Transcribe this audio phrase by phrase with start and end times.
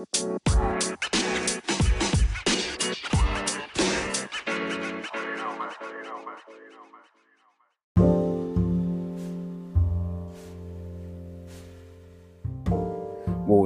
[0.00, 0.06] Whoa,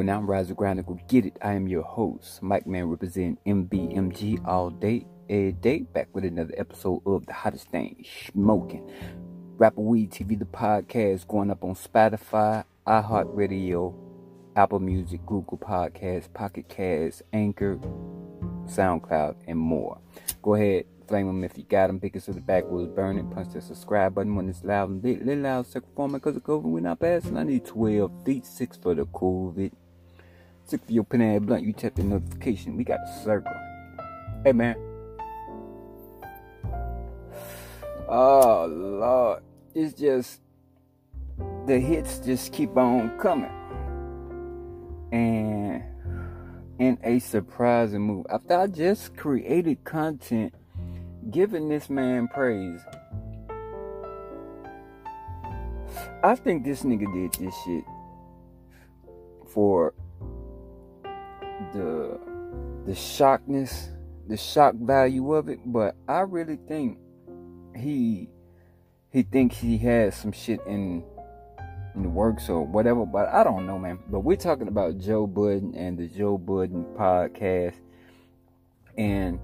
[0.01, 1.39] now I'm Rise go get it.
[1.41, 5.83] I am your host, Mike Man, representing MBMG all day, every day.
[5.83, 8.91] Back with another episode of the hottest thing, smoking.
[9.57, 14.04] Rapper Weed TV, the podcast, going up on Spotify, iHeartRadio,
[14.57, 17.77] Apple Music, Google Podcasts, Pocket Cast, Anchor,
[18.67, 19.99] SoundCloud, and more.
[20.43, 21.99] Go ahead, flame them if you got them.
[21.99, 23.29] Pick to the backwoods, burn it.
[23.31, 25.27] Punch the subscribe button when it's loud and lit.
[25.27, 26.63] Little loud, second format because of COVID.
[26.63, 27.37] We're not passing.
[27.37, 29.73] I need 12 feet, 6 for the COVID.
[30.67, 31.65] 6 for your pen and blunt.
[31.65, 32.77] You tap the notification.
[32.77, 33.53] We got a circle.
[34.45, 34.77] Hey, man.
[38.09, 39.43] Oh, Lord.
[39.75, 40.41] It's just,
[41.67, 43.51] the hits just keep on coming.
[45.13, 45.83] And
[46.79, 50.55] in a surprising move, after I just created content
[51.31, 52.81] giving this man praise.
[56.23, 57.85] I think this nigga did this shit
[59.49, 59.95] for
[61.73, 62.19] the
[62.87, 63.89] the shockness,
[64.29, 66.99] the shock value of it, but I really think
[67.77, 68.29] he
[69.11, 71.05] he thinks he has some shit in
[71.95, 73.99] in the works or whatever, but I don't know, man.
[74.09, 77.75] But we're talking about Joe Budden and the Joe Budden podcast
[78.97, 79.39] and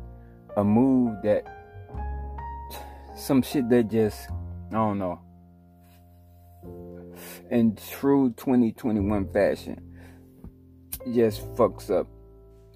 [0.57, 1.45] a move that
[3.17, 4.29] some shit that just
[4.71, 5.21] I don't know.
[7.51, 9.81] In true 2021 fashion,
[11.13, 12.07] just fucks up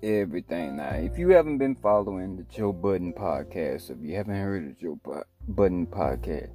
[0.03, 0.77] everything.
[0.77, 4.79] Now, if you haven't been following the Joe Budden podcast, if you haven't heard of
[4.79, 4.99] Joe
[5.49, 6.51] Budden podcast,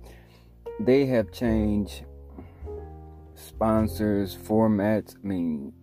[0.80, 2.04] they have changed
[3.40, 5.16] sponsors, formats.
[5.16, 5.74] I mean,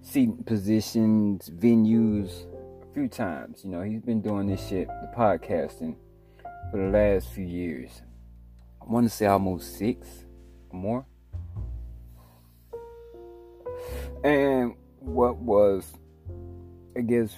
[0.00, 2.46] seating positions, venues,
[2.82, 3.64] a few times.
[3.64, 5.96] You know, he's been doing this shit, the podcasting
[6.70, 8.02] for the last few years.
[8.80, 10.08] I want to say almost six
[10.70, 11.06] or more.
[14.24, 15.92] And what was,
[16.96, 17.34] I guess,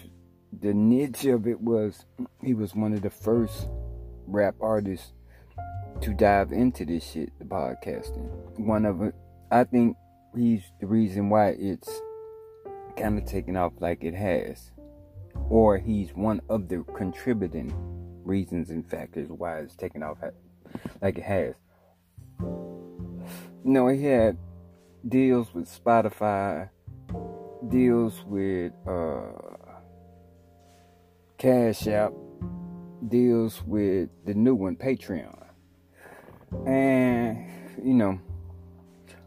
[0.60, 2.04] the niche of it was
[2.42, 3.68] he was one of the first
[4.26, 5.12] rap artists
[6.00, 8.28] to dive into this shit, the podcasting.
[8.58, 9.12] One of
[9.54, 9.96] I think
[10.36, 11.88] he's the reason why it's
[12.96, 14.72] kind of taken off like it has.
[15.48, 17.72] Or he's one of the contributing
[18.24, 20.18] reasons and factors why it's taken off
[21.00, 21.54] like it has.
[23.62, 24.38] Know, he had
[25.08, 26.70] deals with Spotify,
[27.68, 29.20] deals with uh,
[31.38, 32.12] Cash App,
[33.06, 35.46] deals with the new one, Patreon.
[36.66, 37.46] And,
[37.80, 38.18] you know,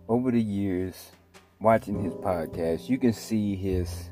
[0.07, 1.11] over the years,
[1.59, 4.09] watching his podcast, you can see his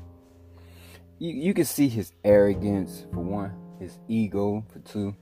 [1.18, 5.14] you, you can see his arrogance for one his ego for two.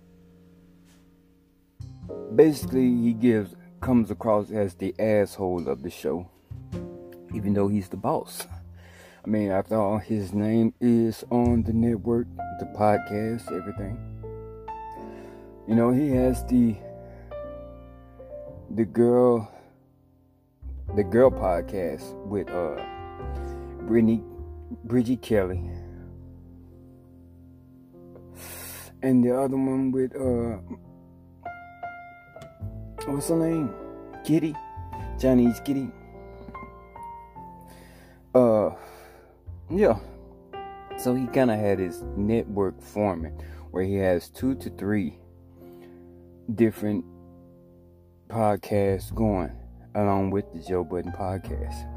[2.34, 6.28] Basically, he gives comes across as the asshole of the show,
[7.34, 8.46] even though he's the boss.
[9.24, 12.26] I mean, after all, his name is on the network,
[12.58, 13.98] the podcast, everything.
[15.66, 16.76] You know, he has the
[18.70, 19.53] the girl
[20.96, 22.80] the girl podcast with uh
[23.82, 24.22] Brittany
[24.84, 25.60] Bridget Kelly
[29.02, 30.58] and the other one with uh
[33.10, 33.74] what's her name?
[34.24, 34.54] Kitty.
[35.20, 35.90] Chinese Kitty.
[38.32, 38.70] Uh
[39.70, 39.98] yeah.
[40.96, 43.32] So he kinda had his network forming
[43.72, 45.18] where he has two to three
[46.54, 47.04] different
[48.28, 49.50] podcasts going
[49.94, 51.90] along with the Joe Budden podcast.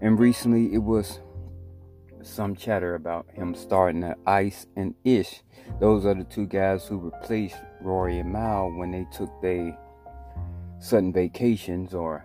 [0.00, 1.20] And recently it was
[2.22, 5.42] some chatter about him starting at Ice and Ish.
[5.80, 9.76] Those are the two guys who replaced Rory and Mal when they took their
[10.78, 12.24] sudden vacations or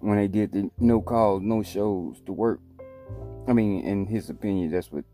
[0.00, 2.60] when they did the no calls, no shows to work.
[3.46, 5.04] I mean, in his opinion, that's what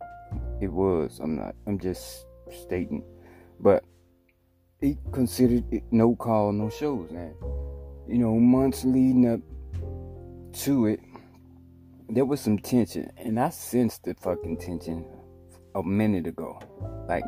[0.60, 1.20] it was.
[1.20, 3.02] I'm not, I'm just stating.
[3.60, 3.84] But
[4.86, 7.10] he considered it no call, no shows.
[7.10, 7.34] And,
[8.08, 9.40] you know, months leading up
[10.60, 11.00] to it,
[12.08, 15.04] there was some tension, and I sensed the fucking tension
[15.74, 16.60] a minute ago.
[17.08, 17.24] Like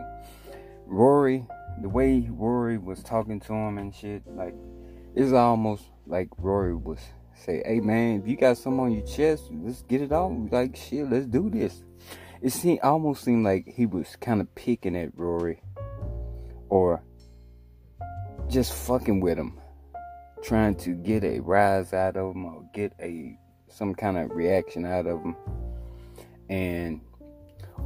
[0.87, 1.44] Rory,
[1.82, 4.54] the way Rory was talking to him and shit, like
[5.16, 7.00] it's almost like Rory was
[7.34, 10.49] say, "Hey man, if you got something on your chest, let's get it on.
[10.52, 11.82] Like shit, let's do this."
[12.40, 15.61] It seemed almost seemed like he was kind of picking at Rory,
[16.69, 17.02] or
[18.48, 19.60] just fucking with them,
[20.42, 24.86] trying to get a rise out of them or get a some kind of reaction
[24.86, 25.36] out of them.
[26.48, 27.00] And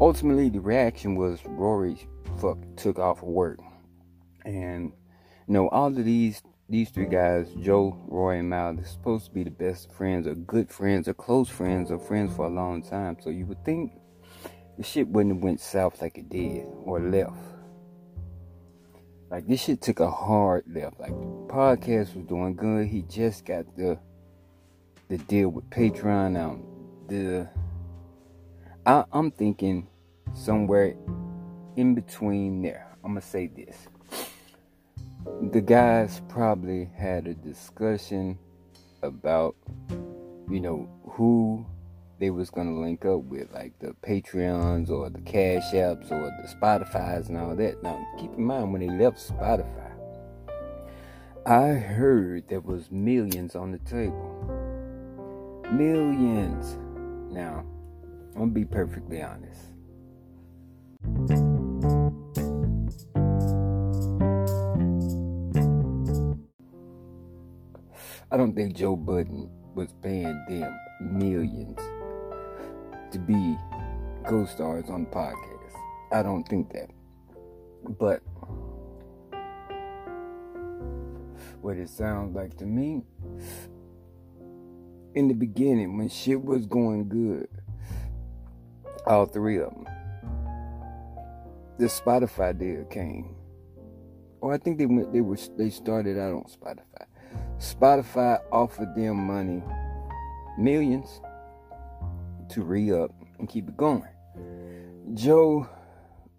[0.01, 2.07] ultimately, the reaction was Rory
[2.41, 3.59] fuck took off of work,
[4.45, 4.93] and
[5.47, 9.31] you know all of these these three guys, Joe, Roy, and Mal, they're supposed to
[9.33, 12.83] be the best friends, or good friends, or close friends, or friends for a long
[12.83, 13.17] time.
[13.21, 13.93] So you would think
[14.79, 17.52] the shit wouldn't have went south like it did, or left.
[19.33, 21.01] Like this shit took a hard left.
[21.01, 21.13] Like
[21.49, 22.87] podcast was doing good.
[22.87, 23.99] He just got the
[25.09, 26.33] the deal with Patreon.
[26.33, 26.61] Now
[27.09, 27.49] the
[28.85, 29.89] I, I'm thinking
[30.35, 30.97] somewhere
[31.77, 32.95] in between there.
[33.03, 33.89] I'm gonna say this
[35.51, 38.39] the guys probably had a discussion
[39.03, 39.57] about
[40.51, 41.65] you know who
[42.19, 46.55] they was gonna link up with like the patreons or the cash apps or the
[46.61, 47.83] spotify's and all that.
[47.83, 49.93] Now keep in mind when they left spotify
[51.45, 54.31] i heard there was millions on the table.
[55.73, 56.79] Millions.
[57.33, 57.65] Now
[58.37, 59.61] i'm gonna be perfectly honest.
[68.31, 71.81] I don't think Joe Budden was paying them millions
[73.13, 73.57] to be
[74.27, 75.75] co-stars on the podcast.
[76.13, 76.91] I don't think that.
[77.99, 78.23] But
[81.61, 83.03] what it sounds like to me,
[85.15, 87.49] in the beginning, when shit was going good,
[89.07, 89.87] all three of them,
[91.79, 93.35] the Spotify deal came.
[94.41, 97.07] Or I think they went, they were, they started out on Spotify.
[97.59, 99.63] Spotify offered them money,
[100.59, 101.21] millions,
[102.53, 104.07] to re up and keep it going.
[105.15, 105.69] Joe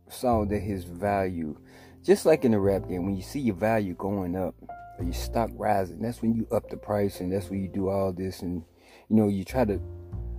[0.09, 1.57] saw that his value,
[2.03, 4.55] just like in the rap game, when you see your value going up
[4.97, 7.89] or your stock rising, that's when you up the price and that's when you do
[7.89, 8.63] all this and
[9.09, 9.79] you know you try to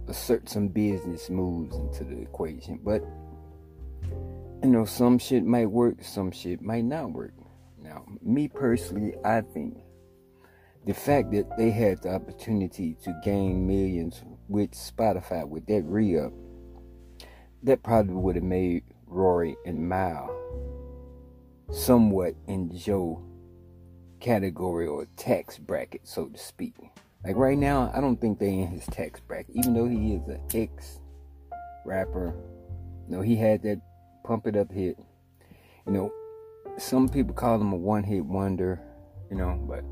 [0.09, 2.81] assert some business moves into the equation.
[2.83, 3.03] But
[4.63, 7.35] you know, some shit might work, some shit might not work.
[7.83, 9.77] Now, me personally, I think
[10.87, 16.33] the fact that they had the opportunity to gain millions with Spotify with that re-up,
[17.63, 20.31] that probably would have made Rory and Mal
[21.71, 23.23] somewhat in Joe
[24.21, 26.75] category or tax bracket, so to speak.
[27.25, 30.29] Like right now, I don't think they in his tax bracket, even though he is
[30.29, 31.01] an ex
[31.85, 32.35] rapper.
[33.09, 33.81] You know, he had that
[34.25, 34.99] pump it up hit.
[35.87, 36.13] You know,
[36.79, 38.81] some people call him a one hit wonder,
[39.31, 39.85] you know, but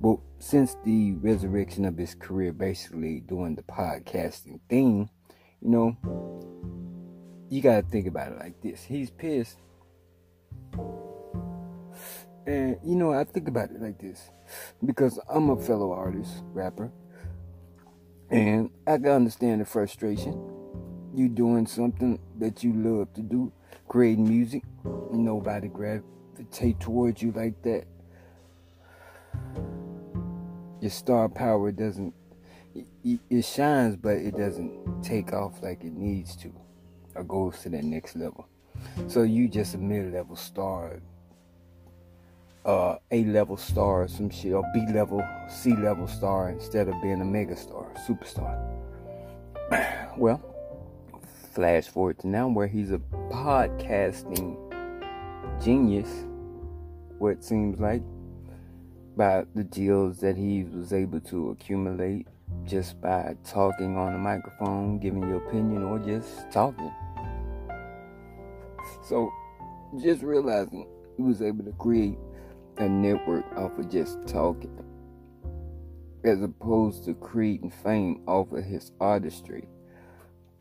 [0.00, 5.10] but since the resurrection of his career, basically doing the podcasting thing,
[5.60, 5.96] you know,
[7.48, 8.84] you gotta think about it like this.
[8.84, 9.58] He's pissed.
[12.46, 14.30] And you know, I think about it like this.
[14.84, 16.92] Because I'm a fellow artist, rapper.
[18.30, 20.32] And I can understand the frustration.
[21.14, 23.52] You doing something that you love to do,
[23.88, 24.62] creating music.
[25.10, 27.86] Nobody gravitate towards you like that
[30.80, 32.14] your star power doesn't
[33.04, 36.52] it, shines but it doesn't take off like it needs to
[37.14, 38.46] or goes to that next level.
[39.08, 41.00] So you just a mid-level star
[42.64, 47.20] uh a level star some shit or b level c level star instead of being
[47.20, 48.56] a mega star superstar.
[50.16, 50.42] Well
[51.54, 52.98] flash forward to now where he's a
[53.30, 54.56] podcasting
[55.62, 56.08] genius
[57.18, 58.02] what seems like
[59.18, 62.28] by the deals that he was able to accumulate
[62.64, 66.92] just by talking on the microphone, giving your opinion, or just talking.
[69.02, 69.28] So,
[70.00, 72.16] just realizing he was able to create
[72.76, 74.84] a network off of just talking,
[76.22, 79.66] as opposed to creating fame off of his artistry.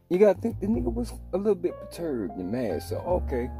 [0.09, 2.81] You gotta think the nigga was a little bit perturbed and mad.
[2.81, 3.51] So, okay,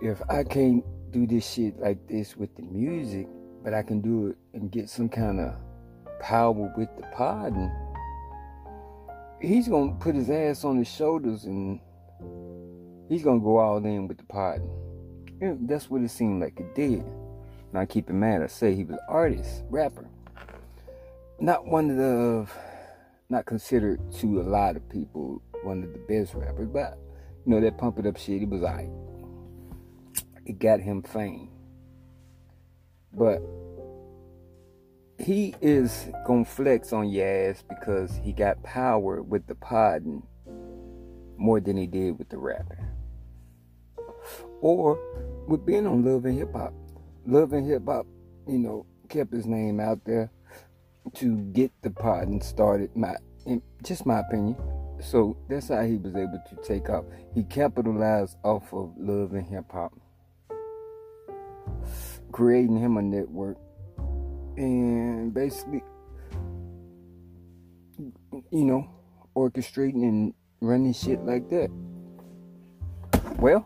[0.00, 3.26] if I can't do this shit like this with the music,
[3.62, 5.54] but I can do it and get some kind of
[6.20, 7.70] power with the pod and
[9.40, 11.80] he's gonna put his ass on his shoulders and
[13.08, 14.60] he's gonna go all in with the pod.
[15.40, 17.04] That's what it seemed like it did.
[17.72, 20.08] Now keep in mind, I say he was an artist, rapper.
[21.40, 22.46] Not one of the
[23.28, 26.98] not considered to a lot of people one of the best rappers, but
[27.44, 28.88] you know that pump it up shit, it was alright.
[30.46, 31.50] It got him fame.
[33.12, 33.42] But
[35.18, 40.22] he is gonna flex on your ass because he got power with the podding
[41.36, 42.86] more than he did with the rapping.
[44.60, 44.98] Or
[45.46, 46.72] with being on Love and Hip Hop.
[47.26, 48.06] Love and Hip Hop,
[48.46, 50.30] you know, kept his name out there
[51.14, 52.94] to get the podding started.
[52.94, 53.16] My
[53.82, 54.56] just my opinion.
[55.00, 57.04] so that's how he was able to take off.
[57.34, 59.92] He capitalized off of love and hip hop,
[62.38, 63.58] creating him a network,
[64.56, 65.82] and basically,
[68.52, 68.88] you know,
[69.34, 71.68] orchestrating and running shit like that.
[73.40, 73.64] Well,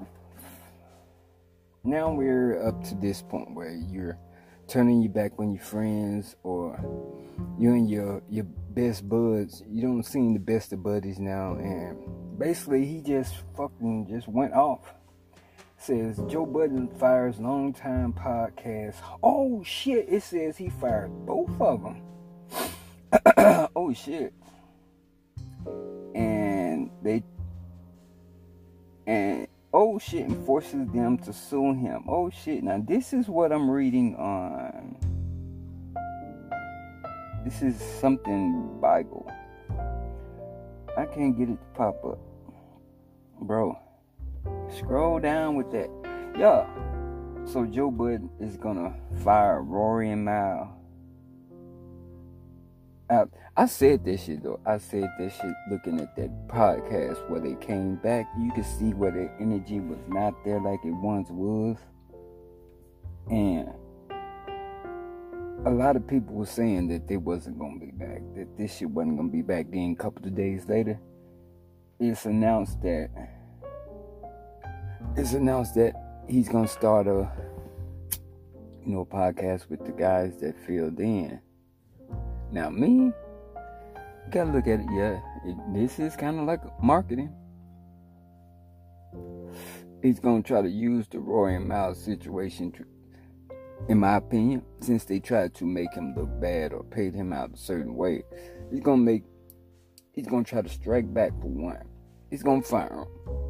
[1.85, 4.17] now we're up to this point where you're
[4.69, 6.81] turning your back on your friends or
[7.59, 9.63] you and your your best buds.
[9.69, 14.55] You don't seem the best of buddies now, and basically he just fucking just went
[14.55, 14.95] off.
[15.83, 18.95] Says Joe Budden fires longtime podcast.
[19.21, 20.07] Oh shit!
[20.09, 22.03] It says he fired both of them.
[23.75, 24.33] oh shit!
[26.15, 27.25] And they
[29.09, 32.05] and oh shit and forces them to sue him.
[32.09, 32.63] Oh shit.
[32.63, 34.97] Now this is what I'm reading on
[37.45, 39.29] this is something Bible.
[40.97, 42.21] I can't get it to pop up.
[43.41, 43.77] Bro,
[44.83, 45.91] scroll down with that.
[46.39, 46.67] Yeah.
[47.45, 50.79] So Joe Budden is gonna fire Rory and Mal.
[53.11, 53.25] I,
[53.57, 54.61] I said this shit though.
[54.65, 58.27] I said this shit looking at that podcast where they came back.
[58.39, 61.77] You could see where the energy was not there like it once was.
[63.31, 63.69] And
[65.67, 68.91] a lot of people were saying that they wasn't gonna be back, that this shit
[68.91, 69.67] wasn't gonna be back.
[69.71, 70.99] Then a couple of days later,
[72.01, 73.11] it's announced that
[75.17, 75.95] it's announced that
[76.29, 77.31] he's gonna start a
[78.85, 81.41] you know podcast with the guys that filled in.
[82.51, 83.13] Now me,
[84.31, 84.87] gotta look at it.
[84.93, 87.33] Yeah, it, this is kind of like marketing.
[90.03, 92.85] He's gonna try to use the Roy and Mal's situation to
[93.89, 97.55] in my opinion, since they tried to make him look bad or paid him out
[97.55, 98.23] a certain way,
[98.71, 99.25] he's gonna make
[100.13, 101.85] he's gonna try to strike back for one.
[102.31, 103.42] He's gonna fire him.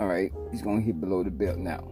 [0.00, 1.86] Alright, he's gonna hit below the belt now.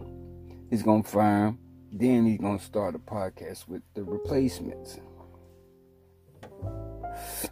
[0.71, 1.59] He's gonna fire him.
[1.91, 4.97] Then he's gonna start a podcast with the replacements.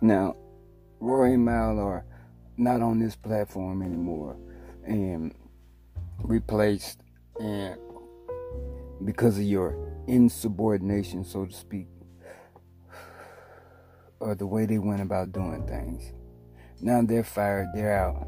[0.01, 0.35] Now,
[0.99, 2.05] Roy and Mal are
[2.57, 4.35] not on this platform anymore
[4.83, 5.35] and
[6.23, 7.01] replaced
[7.39, 7.79] and
[9.05, 11.87] because of your insubordination, so to speak,
[14.19, 16.13] or the way they went about doing things.
[16.81, 18.27] Now they're fired, they're out,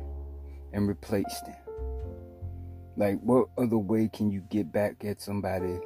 [0.73, 1.45] and replaced.
[2.99, 5.79] Like, what other way can you get back at somebody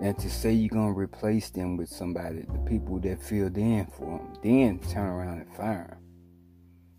[0.00, 4.18] and to say you're gonna replace them with somebody, the people that filled in for
[4.18, 5.98] them, then turn around and fire them?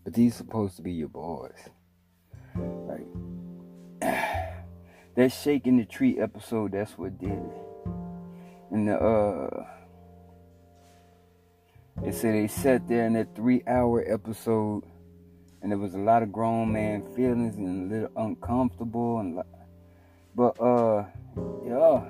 [0.04, 1.68] But these supposed to be your boys.
[2.56, 3.06] Like,
[5.16, 7.72] that shaking the tree episode, that's what did it
[8.72, 9.66] and the uh
[12.02, 14.82] they said they sat there in that three hour episode
[15.62, 19.40] and there was a lot of grown man feelings and a little uncomfortable and
[20.34, 21.04] but uh
[21.66, 22.02] yeah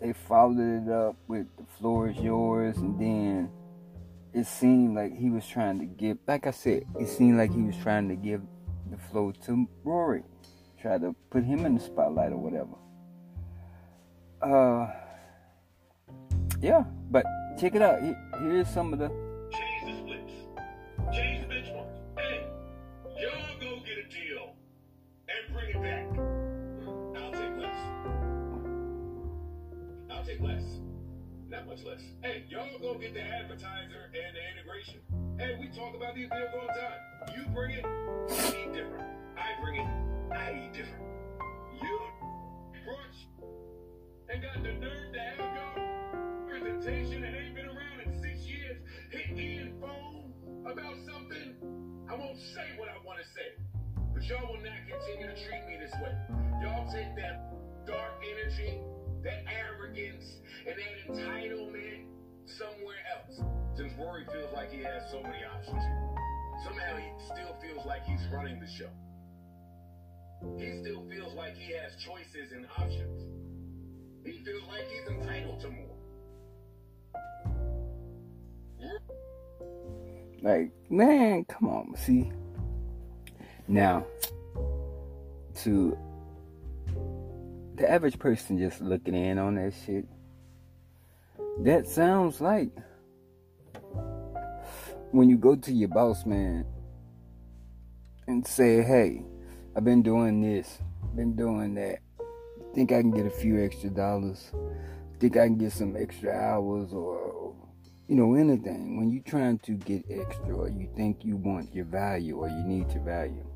[0.00, 3.50] they followed it up with the floor is yours and then
[4.34, 7.62] it seemed like he was trying to give like I said, it seemed like he
[7.62, 8.42] was trying to give
[8.90, 10.22] the flow to Rory.
[10.80, 12.76] Try to put him in the spotlight or whatever
[14.42, 14.88] uh,
[16.60, 17.24] yeah, but
[17.60, 18.00] check it out.
[18.40, 19.10] Here's some of the.
[31.72, 32.02] Much less.
[32.22, 35.00] Hey, y'all go get the advertiser and the integration.
[35.38, 37.00] Hey, we talk about these deals all the time.
[37.32, 39.08] You bring it, I eat different.
[39.40, 39.88] I bring it,
[40.36, 41.00] I eat different.
[41.80, 41.98] You
[44.32, 48.78] and got the nerve to have your presentation that ain't been around in six years
[49.10, 50.32] hit Ian phone
[50.64, 51.52] about something,
[52.08, 53.60] I won't say what I want to say.
[54.14, 56.16] But y'all will not continue to treat me this way.
[56.62, 57.52] Y'all take that
[57.84, 58.80] dark energy,
[59.24, 60.24] that arrogance,
[60.66, 62.06] and that entitlement
[62.46, 63.40] somewhere else.
[63.76, 65.82] Since Rory feels like he has so many options,
[66.64, 68.90] somehow he still feels like he's running the show.
[70.58, 73.22] He still feels like he has choices and options.
[74.24, 75.96] He feels like he's entitled to more.
[80.42, 81.94] Like, man, come on.
[81.96, 82.32] See?
[83.68, 84.04] Now,
[85.62, 85.96] to
[87.76, 90.06] the average person just looking in on that shit,
[91.60, 92.70] that sounds like
[95.10, 96.64] when you go to your boss man
[98.26, 99.24] and say, hey,
[99.76, 100.78] I've been doing this,
[101.14, 101.98] been doing that.
[102.74, 104.50] Think I can get a few extra dollars,
[105.20, 107.54] think I can get some extra hours or
[108.12, 111.86] you know, anything, when you're trying to get extra or you think you want your
[111.86, 113.46] value or you need your value.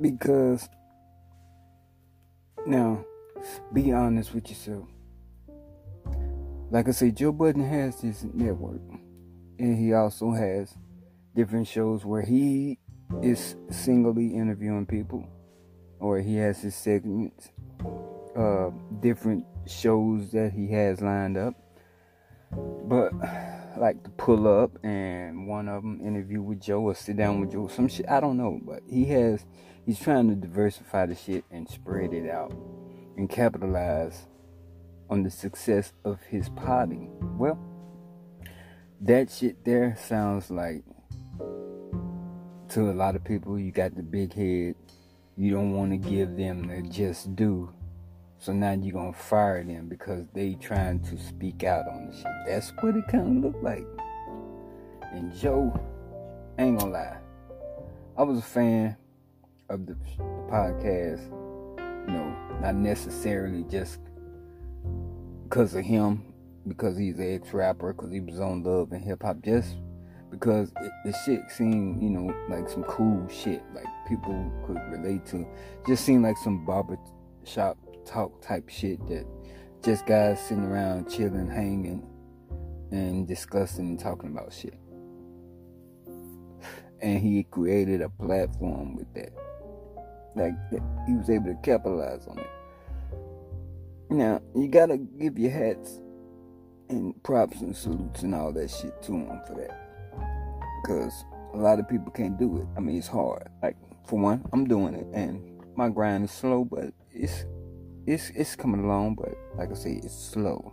[0.00, 0.68] Because,
[2.68, 3.04] now,
[3.72, 4.88] be honest with yourself.
[6.70, 8.82] Like I say, Joe Budden has his network,
[9.58, 10.74] and he also has
[11.34, 12.78] different shows where he
[13.22, 15.26] is singly interviewing people,
[15.98, 17.50] or he has his segments,
[18.36, 18.70] uh,
[19.00, 21.54] different shows that he has lined up.
[22.52, 23.12] But
[23.80, 27.52] like to pull up and one of them interview with Joe or sit down with
[27.52, 28.08] Joe, some shit.
[28.08, 29.44] I don't know, but he has
[29.86, 32.52] he's trying to diversify the shit and spread it out
[33.16, 34.26] and capitalize
[35.10, 37.10] on the success of his potting.
[37.38, 37.58] Well,
[39.00, 40.84] that shit there sounds like
[42.70, 44.74] to a lot of people you got the big head.
[45.36, 47.72] You don't want to give them the just due
[48.38, 52.26] so now you're gonna fire them because they trying to speak out on the shit.
[52.46, 53.86] That's what it kind of looked like.
[55.12, 55.78] And Joe,
[56.58, 57.18] ain't gonna lie,
[58.16, 58.96] I was a fan
[59.68, 59.96] of the
[60.50, 61.28] podcast.
[62.06, 64.00] You know, not necessarily just
[65.44, 66.32] because of him,
[66.66, 69.76] because he's an ex-rapper, because he was on Love and Hip Hop, just
[70.30, 75.26] because it, the shit seemed, you know, like some cool shit, like people could relate
[75.26, 75.46] to.
[75.86, 76.98] Just seemed like some barber
[77.44, 77.78] shop
[78.08, 79.26] talk type shit that
[79.82, 82.06] just guys sitting around chilling, hanging,
[82.90, 84.78] and discussing and talking about shit.
[87.00, 89.32] And he created a platform with that.
[90.34, 92.50] Like that he was able to capitalize on it.
[94.10, 96.00] Now, you gotta give your hats
[96.88, 99.76] and props and salutes and all that shit to him for that.
[100.82, 101.12] Because
[101.54, 102.66] a lot of people can't do it.
[102.76, 103.48] I mean, it's hard.
[103.62, 105.42] Like, for one, I'm doing it, and
[105.76, 107.44] my grind is slow, but it's
[108.08, 110.72] it's it's coming along, but like I say, it's slow.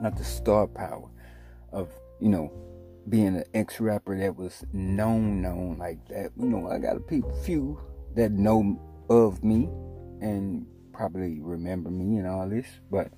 [0.00, 1.10] Not the star power
[1.72, 2.52] of you know
[3.08, 6.30] being an ex rapper that was known known like that.
[6.38, 7.80] You know, I got a few few
[8.14, 9.68] that know of me
[10.20, 13.08] and probably remember me and all this, but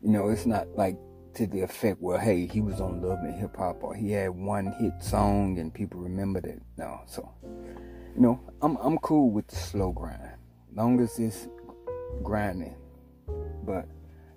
[0.00, 0.96] you know, it's not like
[1.34, 4.30] to the effect where hey, he was on Love and Hip Hop or he had
[4.30, 6.62] one hit song and people remembered it.
[6.76, 7.28] No, so
[8.14, 10.36] you know, I'm I'm cool with the slow grind.
[10.72, 11.48] Long as it's
[12.22, 12.76] grinding.
[13.64, 13.86] But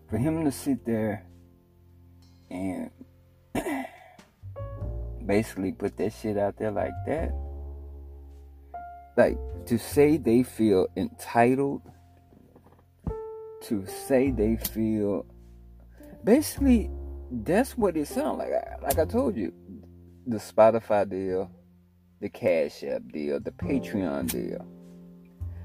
[0.09, 1.25] for him to sit there
[2.49, 2.91] and
[5.25, 7.33] basically put that shit out there like that,
[9.17, 11.81] like to say they feel entitled,
[13.63, 15.25] to say they feel
[16.23, 16.89] basically
[17.31, 18.49] that's what it sounds like.
[18.81, 19.53] Like I told you,
[20.27, 21.49] the Spotify deal,
[22.19, 24.65] the Cash App deal, the Patreon deal,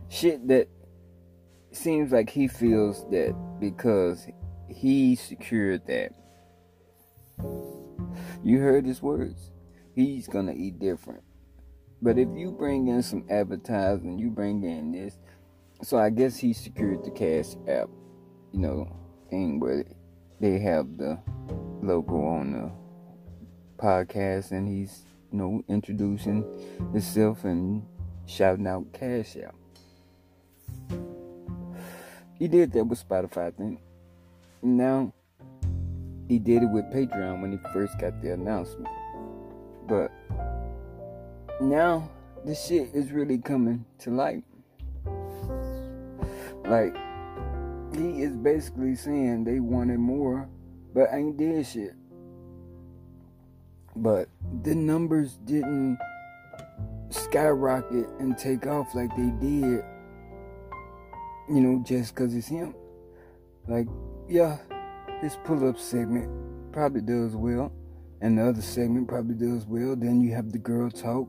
[0.09, 0.69] shit that
[1.77, 4.27] seems like he feels that because
[4.69, 6.13] he secured that.
[8.43, 9.53] You heard his words.
[9.95, 11.23] He's gonna eat different.
[12.03, 15.19] But if you bring in some advertising, you bring in this.
[15.83, 17.89] So I guess he secured the Cash App,
[18.53, 18.89] you know,
[19.31, 19.85] thing where
[20.41, 21.19] they have the
[21.83, 22.71] logo on the
[23.83, 26.45] podcast and he's, you know, introducing
[26.93, 27.83] himself and
[28.27, 29.55] shouting out Cash App.
[32.39, 33.81] He did that with Spotify, I think.
[34.63, 35.13] Now,
[36.29, 38.89] he did it with Patreon when he first got the announcement.
[39.89, 40.11] But
[41.61, 42.11] now,
[42.45, 44.45] this shit is really coming to light.
[46.65, 46.95] Like,
[47.95, 50.49] he is basically saying they wanted more,
[50.93, 51.95] but ain't did shit.
[53.95, 54.29] But
[54.63, 55.99] the numbers didn't
[57.09, 59.85] skyrocket and take off like they did
[61.49, 62.75] you know, just because it's him.
[63.69, 63.87] Like,
[64.29, 64.59] yeah,
[65.21, 66.31] his pull up segment
[66.73, 67.73] probably does well,
[68.21, 69.97] and the other segment probably does well.
[69.97, 71.29] Then you have the girl talk,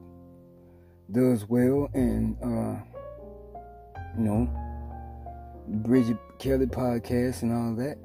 [1.12, 2.80] does well, and, uh,
[4.18, 4.50] you know,
[5.68, 7.98] Bridget Kelly podcast and all that.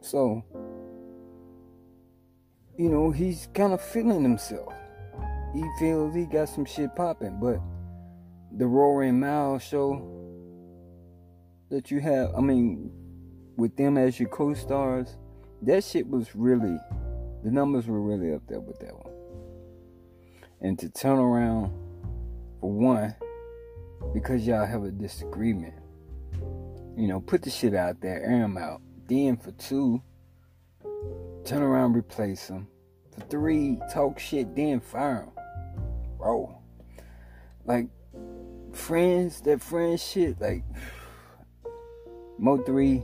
[0.00, 0.44] So,
[2.76, 4.72] you know, he's kind of feeling himself.
[5.52, 7.60] He feels he got some shit popping, but
[8.56, 10.20] the Rory and Mal show
[11.70, 12.90] that you have, I mean,
[13.56, 15.16] with them as your co stars,
[15.62, 16.78] that shit was really,
[17.44, 19.14] the numbers were really up there with that one.
[20.60, 21.72] And to turn around,
[22.60, 23.14] for one,
[24.12, 25.74] because y'all have a disagreement,
[26.96, 28.82] you know, put the shit out there, air them out.
[29.06, 30.02] Then for two,
[31.44, 32.68] turn around, replace them.
[33.12, 35.44] For three, talk shit, then fire them.
[36.18, 36.58] Bro.
[37.64, 37.88] Like,
[38.72, 40.64] friends, that friend shit, like,
[42.42, 43.02] Mo 3,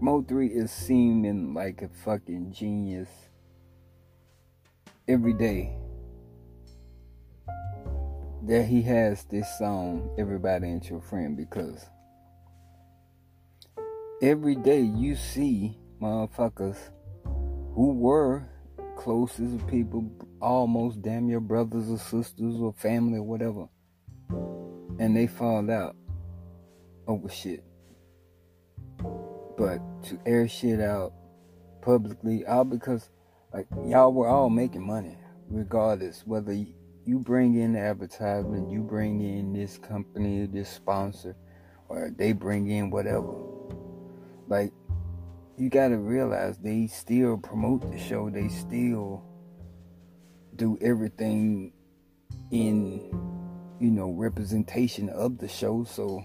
[0.00, 3.10] Mo3 is seeming like a fucking genius
[5.06, 5.76] every day
[8.46, 11.84] that he has this song, Everybody Ain't Your Friend, because
[14.22, 16.78] every day you see motherfuckers
[17.74, 18.48] who were
[18.96, 20.10] closest people,
[20.40, 23.68] almost damn your brothers or sisters or family or whatever,
[24.98, 25.96] and they fall out
[27.06, 27.62] over shit.
[29.60, 31.12] But to air shit out
[31.82, 33.10] publicly, all because
[33.52, 35.18] like y'all were all making money,
[35.50, 36.54] regardless whether
[37.04, 41.36] you bring in the advertisement, you bring in this company, this sponsor,
[41.90, 43.34] or they bring in whatever.
[44.48, 44.72] Like
[45.58, 49.22] you gotta realize they still promote the show, they still
[50.56, 51.74] do everything
[52.50, 53.10] in
[53.78, 56.24] you know representation of the show so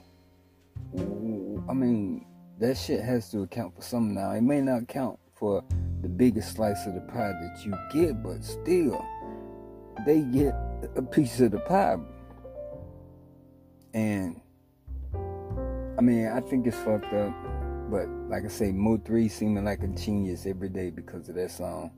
[1.70, 2.26] i mean
[2.60, 4.32] that shit has to account for something now.
[4.32, 5.64] It may not count for
[6.02, 9.04] the biggest slice of the pie that you get but still
[10.06, 10.54] they get
[10.96, 11.98] a piece of the pie.
[13.94, 14.42] And
[15.98, 17.34] i mean i think it's fucked up
[17.90, 21.92] but like i say mo3 seeming like a genius every day because of that song.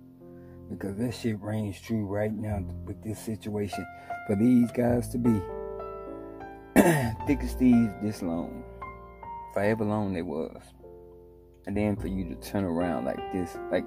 [0.70, 3.86] Because that shit rings true right now with this situation
[4.28, 5.42] for these guys to be
[7.26, 8.64] thick as thieves this long,
[9.58, 10.62] however long it was,
[11.66, 13.86] and then for you to turn around like this, like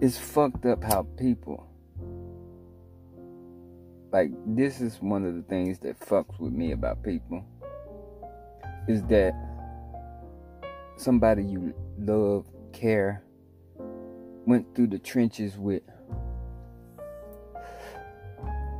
[0.00, 1.66] it's fucked up how people.
[4.12, 7.44] Like this is one of the things that fucks with me about people
[8.88, 9.34] is that
[10.96, 13.22] somebody you love, care,
[14.46, 15.82] went through the trenches with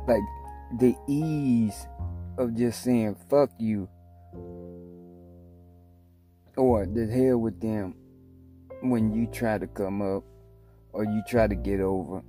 [0.07, 0.23] like
[0.79, 1.87] the ease
[2.37, 3.89] of just saying fuck you
[6.57, 7.95] or the hell with them
[8.81, 10.23] when you try to come up
[10.91, 12.23] or you try to get over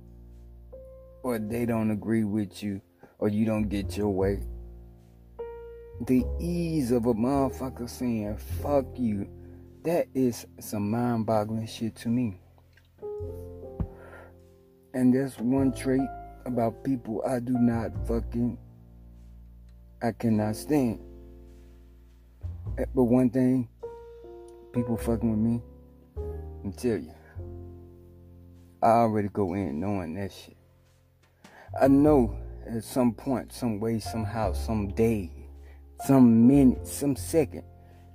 [1.23, 2.81] or they don't agree with you
[3.17, 4.41] or you don't get your way.
[6.07, 9.27] The ease of a motherfucker saying fuck you.
[9.83, 12.39] That is some mind-boggling shit to me.
[14.93, 16.07] And that's one trait
[16.45, 18.57] about people I do not fucking,
[20.01, 20.99] I cannot stand.
[22.77, 23.67] Eh, but one thing,
[24.81, 25.61] people fucking with me,
[26.65, 27.13] I tell you,
[28.81, 30.55] I already go in knowing that shit.
[31.79, 35.31] I know at some point, some way, somehow, some day,
[36.05, 37.63] some minute, some second,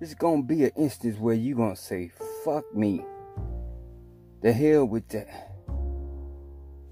[0.00, 2.11] it's gonna be an instance where you gonna say,
[2.44, 3.05] fuck me.
[4.40, 5.50] The hell with that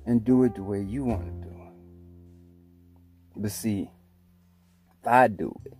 [0.04, 1.72] and do it the way you want to do it.
[3.36, 3.90] But see,
[5.00, 5.72] if I do it,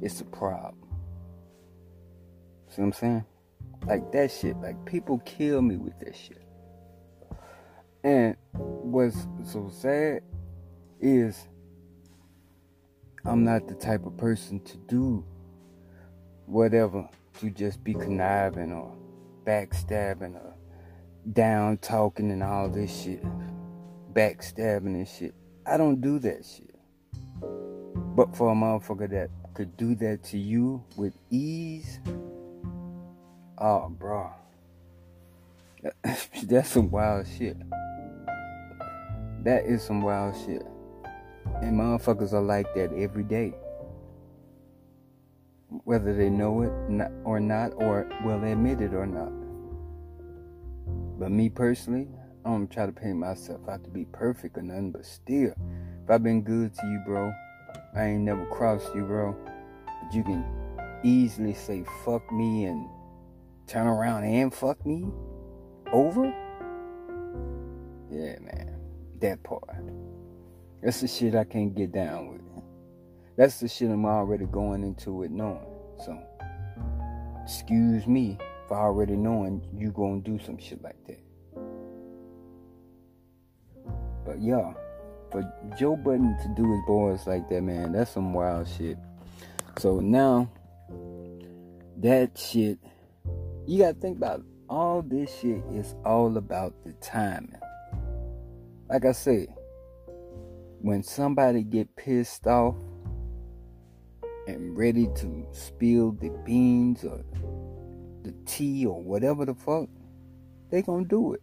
[0.00, 0.83] it's a problem.
[2.74, 3.24] See what I'm saying?
[3.86, 4.56] Like that shit.
[4.56, 6.42] Like people kill me with that shit.
[8.02, 10.22] And what's so sad
[11.00, 11.46] is
[13.24, 15.24] I'm not the type of person to do
[16.46, 17.08] whatever
[17.38, 18.92] to just be conniving or
[19.44, 20.54] backstabbing or
[21.32, 23.24] down talking and all this shit,
[24.12, 25.32] backstabbing and shit.
[25.64, 26.74] I don't do that shit.
[27.40, 32.00] But for a motherfucker that could do that to you with ease,
[33.58, 34.30] oh, bro,
[36.44, 37.56] that's some wild shit.
[39.44, 40.64] That is some wild shit.
[41.60, 43.54] And motherfuckers are like that every day.
[45.84, 46.72] Whether they know it
[47.24, 49.32] or not, or will admit it or not.
[51.18, 52.08] But me personally,
[52.44, 55.54] I don't try to paint myself out to be perfect or nothing, but still,
[56.04, 57.32] if I've been good to you, bro,
[57.94, 59.36] I ain't never crossed you, bro.
[59.86, 60.44] But you can
[61.02, 62.88] easily say fuck me and
[63.66, 65.06] turn around and fuck me
[65.92, 66.24] over.
[68.10, 68.76] Yeah, man,
[69.20, 69.64] that part.
[70.82, 72.40] That's the shit I can't get down with.
[73.36, 75.66] That's the shit I'm already going into it knowing.
[76.04, 76.16] So,
[77.42, 81.20] excuse me for already knowing you gonna do some shit like that.
[84.24, 84.72] But yeah,
[85.30, 85.42] for
[85.78, 88.96] Joe Budden to do his boys like that, man, that's some wild shit.
[89.78, 90.50] So now
[91.98, 92.78] that shit,
[93.66, 94.46] you gotta think about it.
[94.68, 97.60] all this shit is all about the timing.
[98.88, 99.48] Like I said,
[100.80, 102.76] when somebody get pissed off
[104.46, 107.24] and ready to spill the beans or
[108.22, 109.88] the tea or whatever the fuck,
[110.70, 111.42] they gonna do it.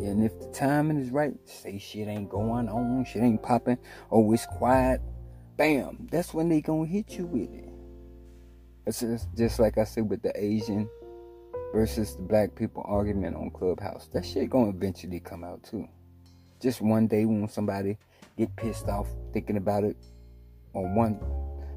[0.00, 3.78] And if the timing is right, say shit ain't going on, shit ain't popping,
[4.10, 5.00] oh it's quiet,
[5.56, 7.68] bam, that's when they gonna hit you with it.
[8.86, 10.88] It's just, just like I said with the Asian
[11.72, 14.08] versus the black people argument on Clubhouse.
[14.12, 15.86] That shit gonna eventually come out too.
[16.60, 17.98] Just one day when somebody
[18.36, 19.96] get pissed off thinking about it,
[20.72, 21.20] or one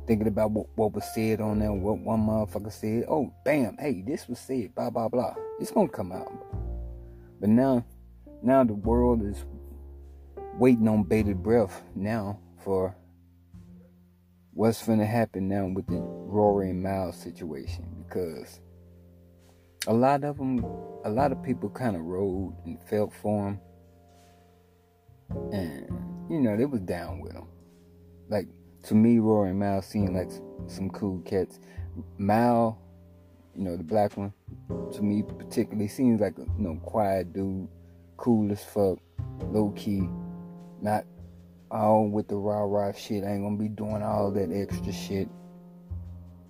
[0.07, 3.05] thinking about what, what was said on there, what one motherfucker said.
[3.07, 5.35] Oh, bam, hey, this was said, blah blah blah.
[5.59, 6.31] It's gonna come out.
[7.39, 7.85] But now,
[8.41, 9.45] now the world is
[10.57, 12.95] waiting on bated breath now for
[14.53, 18.59] what's gonna happen now with the Rory Mal situation because
[19.87, 20.63] a lot of them,
[21.05, 23.59] a lot of people kind of rode and felt for him,
[25.51, 25.87] and
[26.29, 27.47] you know they was down with him.
[28.29, 28.47] Like
[28.83, 30.31] to me, Rory and Mal seemed like
[30.67, 31.59] some cool cats.
[32.17, 32.79] Mal,
[33.55, 34.33] you know the black one,
[34.93, 37.67] to me particularly seems like a you know quiet dude,
[38.17, 38.99] cool as fuck,
[39.51, 40.07] low key,
[40.81, 41.05] not
[41.71, 43.23] all with the rah rah shit.
[43.23, 45.27] I ain't gonna be doing all that extra shit.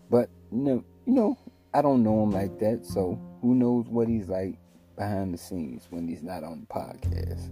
[0.10, 1.38] But you know, you know,
[1.74, 4.58] I don't know him like that, so who knows what he's like
[4.98, 7.50] behind the scenes when he's not on the podcast.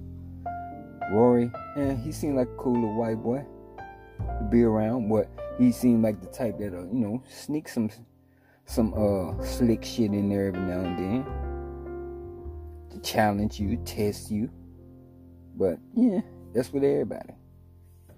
[1.13, 3.45] Rory, eh, he seemed like a cooler white boy
[4.17, 5.08] to be around.
[5.08, 7.89] What he seemed like the type that'll, you know sneak some
[8.65, 11.25] some uh slick shit in there every now and then
[12.91, 14.49] to challenge you, test you.
[15.55, 16.19] But yeah,
[16.53, 17.36] that's with everybody.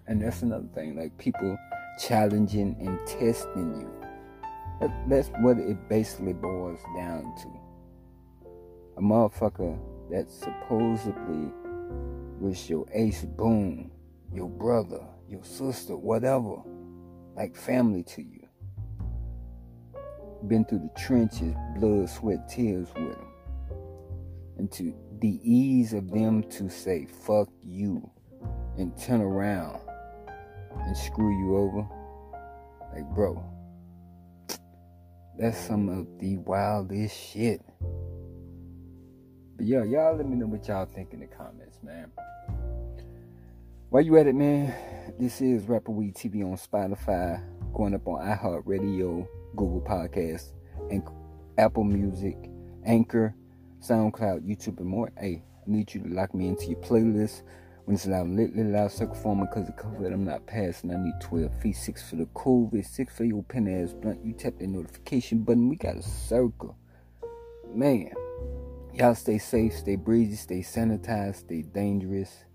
[0.07, 1.57] And that's another thing, like people
[1.99, 4.00] challenging and testing you
[5.07, 7.47] that's what it basically boils down to.
[8.97, 9.77] A motherfucker
[10.09, 11.51] that supposedly
[12.39, 13.91] was your ace boon,
[14.33, 16.57] your brother, your sister, whatever,
[17.35, 18.47] like family to you.
[20.47, 23.27] Been through the trenches, blood, sweat, tears with them.
[24.57, 28.09] And to the ease of them to say, fuck you,
[28.77, 29.79] and turn around
[30.79, 31.87] and screw you over.
[32.93, 33.43] Like, bro,
[35.37, 37.61] that's some of the wildest shit.
[39.57, 42.11] But yeah, y'all let me know what y'all think in the comments, man.
[43.89, 44.73] While you at it, man,
[45.19, 50.53] this is Rapper Weed TV on Spotify, going up on iHeartRadio, Google Podcasts,
[50.89, 51.03] and
[51.57, 52.37] Apple Music,
[52.85, 53.35] Anchor,
[53.81, 55.11] SoundCloud, YouTube, and more.
[55.17, 57.41] Hey, I need you to lock me into your playlist
[57.91, 60.93] when it's loud, lit, lit, loud, form because of COVID, I'm not passing.
[60.93, 64.23] I need 12 feet, 6 for the COVID, 6 for your pen ass blunt.
[64.23, 66.77] You tap the notification button, we got a circle.
[67.75, 68.13] Man,
[68.93, 72.45] y'all stay safe, stay breezy, stay sanitized, stay dangerous.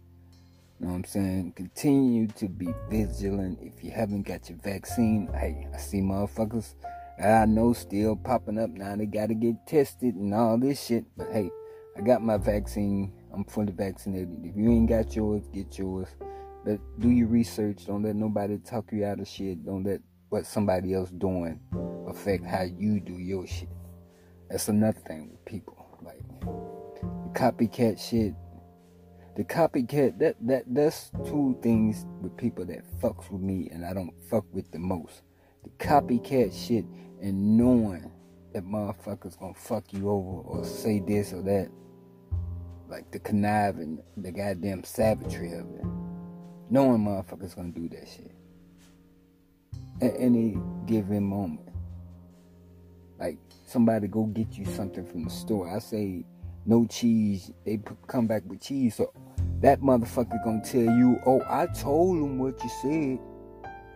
[0.81, 1.53] You know what I'm saying?
[1.55, 3.59] Continue to be vigilant.
[3.61, 6.77] If you haven't got your vaccine, hey, I see motherfuckers
[7.22, 8.96] I know still popping up now.
[8.96, 11.05] They got to get tested and all this shit.
[11.14, 11.51] But hey,
[11.94, 13.12] I got my vaccine.
[13.37, 14.38] I'm fully vaccinated.
[14.42, 16.09] If you ain't got yours, get yours.
[16.64, 17.85] But do your research.
[17.87, 19.64] Don't let nobody talk you out of shit.
[19.66, 21.61] Don't let what somebody else doing
[22.09, 23.68] affect how you do your shit.
[24.49, 25.77] That's another thing with people.
[26.03, 28.35] Like the copycat shit.
[29.37, 33.92] The copycat that that that's two things with people that fucks with me and I
[33.92, 35.20] don't fuck with the most.
[35.62, 36.87] The copycat shit
[37.20, 38.11] and knowing
[38.55, 41.68] that motherfuckers gonna fuck you over or say this or that
[42.88, 45.87] like the conniving, the goddamn savagery of it.
[46.70, 48.33] Knowing motherfuckers gonna do that shit
[50.03, 51.68] at any given moment.
[53.18, 55.75] Like somebody go get you something from the store.
[55.75, 56.25] I say
[56.64, 57.51] no cheese.
[57.64, 58.96] They come back with cheese.
[58.96, 59.12] So
[59.61, 63.18] that motherfucker gonna tell you, oh, I told them what you said.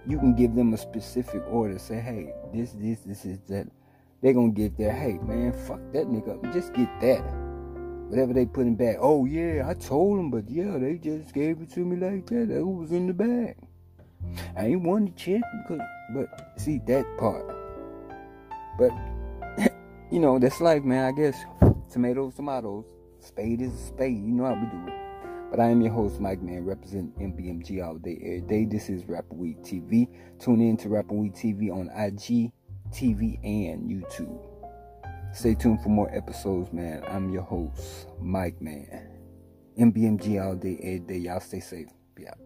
[0.06, 1.78] You can give them a specific order.
[1.78, 3.66] Say, hey, this, this, this is that.
[4.22, 4.92] They gonna get there.
[4.92, 6.52] Hey, man, fuck that nigga.
[6.52, 7.24] Just get that
[8.10, 8.96] whatever they put in back.
[8.98, 12.48] Oh yeah, I told them, but yeah, they just gave it to me like that.
[12.48, 13.56] That was in the bag.
[14.56, 17.46] I ain't want to check because, but see that part.
[18.78, 18.90] But
[20.10, 21.04] you know that's life, man.
[21.04, 21.36] I guess
[21.90, 22.84] tomatoes, tomatoes.
[23.20, 24.16] Spade is a spade.
[24.16, 24.94] You know how we do it.
[25.50, 28.64] But I am your host, Mike Man, representing MBMG all day, every day.
[28.64, 30.08] This is Rapper Weed TV.
[30.38, 32.50] Tune in to Rapper Weed TV on IG,
[32.92, 34.49] TV, and YouTube.
[35.32, 37.04] Stay tuned for more episodes, man.
[37.08, 39.08] I'm your host, Mike Man.
[39.78, 41.18] MBMG all day, every day.
[41.18, 41.88] Y'all stay safe.
[42.14, 42.38] Be out.